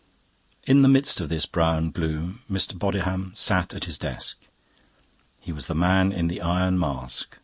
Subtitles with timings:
[0.63, 2.73] In the midst of this brown gloom Mr.
[2.73, 4.39] Bodiham sat at his desk.
[5.39, 7.37] He was the man in the Iron Mask.